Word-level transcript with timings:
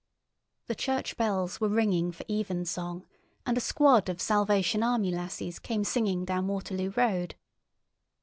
The 0.65 0.73
church 0.73 1.15
bells 1.15 1.61
were 1.61 1.69
ringing 1.69 2.11
for 2.11 2.23
evensong, 2.27 3.05
and 3.45 3.55
a 3.55 3.61
squad 3.61 4.09
of 4.09 4.19
Salvation 4.19 4.81
Army 4.81 5.11
lassies 5.11 5.59
came 5.59 5.83
singing 5.83 6.25
down 6.25 6.47
Waterloo 6.47 6.89
Road. 6.95 7.35